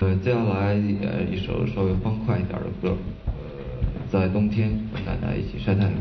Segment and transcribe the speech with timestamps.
[0.00, 2.96] 呃，接下来呃一首稍微欢快一点的歌，
[3.26, 3.32] 呃，
[4.10, 5.92] 在冬天跟大家一起晒太阳。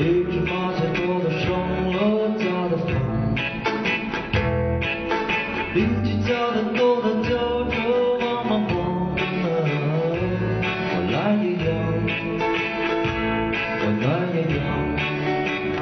[0.00, 1.52] 一只麻雀落在上
[1.92, 1.94] 了
[2.38, 2.88] 家的房，
[5.74, 7.30] 邻居家的狗在叫
[7.64, 7.70] 着
[8.18, 8.72] 忙忙忙。
[10.88, 12.40] 我来洋洋，
[13.76, 14.58] 我懒洋
[15.76, 15.78] 洋，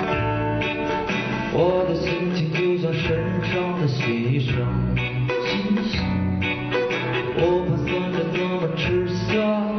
[1.54, 1.56] 我
[1.88, 3.06] 的心情就像身
[3.52, 4.50] 上的新衣裳，
[5.46, 5.48] 新
[5.84, 5.94] 新。
[7.36, 9.77] 我盘算着怎么吃下。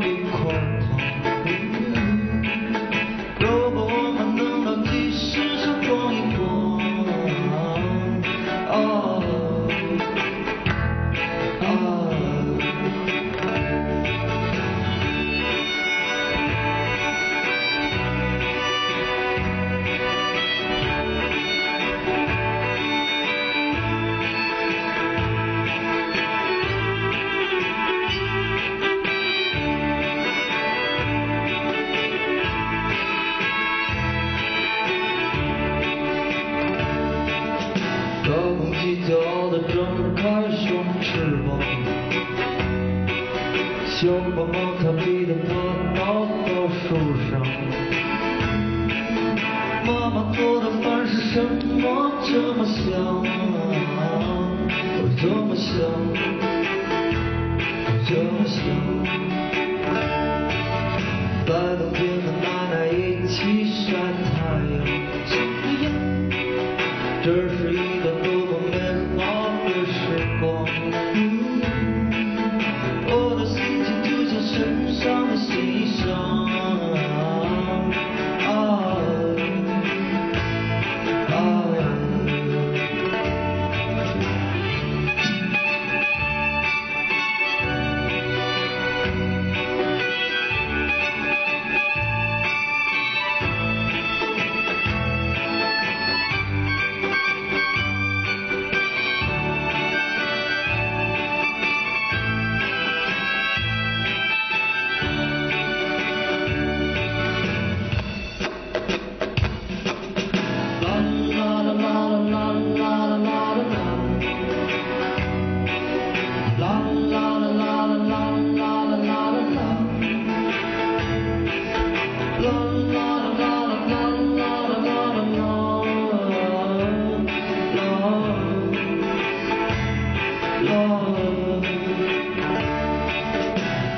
[38.90, 39.14] 睡觉
[39.52, 39.76] 的张
[40.16, 40.68] 开双
[41.00, 41.48] 翅膀
[43.86, 45.48] 想把马达逼到趴
[45.95, 46.88] 到大树
[47.30, 47.32] 上。
[49.86, 51.36] 妈妈做的饭是什
[51.80, 51.86] 么？
[52.26, 52.82] 这么香
[53.22, 53.30] 啊
[54.98, 55.70] 我这么香
[57.86, 58.58] 我这么香。
[61.45, 61.82] 在那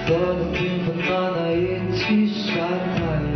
[0.07, 0.11] 和
[0.53, 1.61] 幸福奶奶一
[1.95, 2.49] 起晒
[2.95, 3.31] 太阳。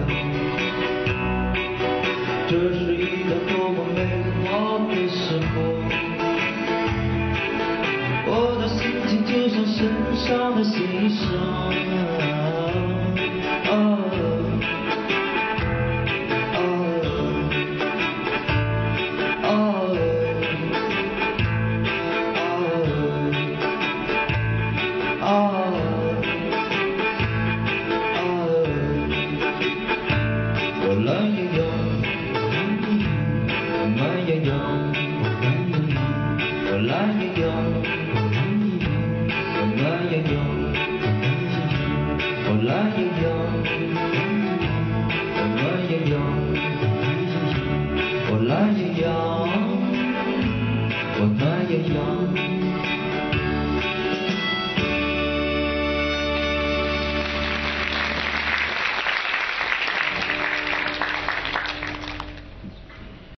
[30.96, 31.45] Puebla